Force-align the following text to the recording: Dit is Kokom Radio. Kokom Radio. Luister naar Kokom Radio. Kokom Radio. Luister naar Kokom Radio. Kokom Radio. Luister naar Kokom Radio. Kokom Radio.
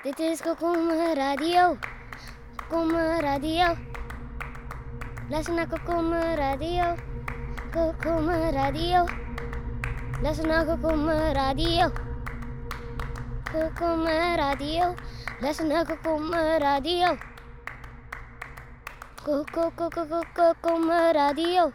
Dit 0.00 0.18
is 0.18 0.40
Kokom 0.40 0.88
Radio. 1.14 1.76
Kokom 2.56 2.90
Radio. 3.20 3.76
Luister 5.28 5.54
naar 5.54 5.66
Kokom 5.68 6.12
Radio. 6.12 6.96
Kokom 7.70 8.28
Radio. 8.28 9.04
Luister 10.22 10.46
naar 10.46 10.64
Kokom 10.64 11.08
Radio. 11.08 11.92
Kokom 13.52 14.06
Radio. 14.36 14.94
Luister 15.40 15.66
naar 15.66 15.84
Kokom 15.86 16.32
Radio. 16.58 17.16
Kokom 20.32 20.90
Radio. 21.12 21.70